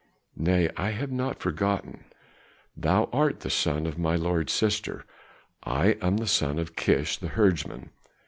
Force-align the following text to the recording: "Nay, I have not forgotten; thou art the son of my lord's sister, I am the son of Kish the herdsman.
"Nay, 0.35 0.67
I 0.77 0.89
have 0.93 1.11
not 1.11 1.37
forgotten; 1.39 2.05
thou 2.75 3.07
art 3.13 3.41
the 3.41 3.51
son 3.51 3.85
of 3.85 3.99
my 3.99 4.15
lord's 4.15 4.51
sister, 4.51 5.05
I 5.63 5.89
am 6.01 6.17
the 6.17 6.25
son 6.25 6.57
of 6.57 6.75
Kish 6.75 7.19
the 7.19 7.27
herdsman. 7.27 7.91